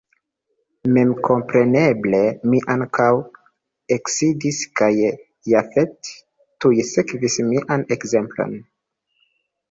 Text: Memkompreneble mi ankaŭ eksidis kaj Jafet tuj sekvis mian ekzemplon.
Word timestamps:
Memkompreneble 0.93 2.21
mi 2.53 2.61
ankaŭ 2.75 3.09
eksidis 3.95 4.61
kaj 4.81 4.89
Jafet 5.51 6.09
tuj 6.65 6.73
sekvis 6.93 7.37
mian 7.51 7.85
ekzemplon. 7.97 8.57